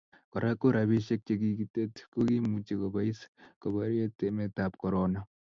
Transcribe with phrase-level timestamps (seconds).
[0.31, 3.19] Kora ko robishiek che kikitet ko kiimuch kobois
[3.61, 5.19] koborie emetab korona